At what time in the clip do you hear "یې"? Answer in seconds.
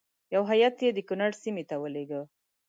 0.83-0.89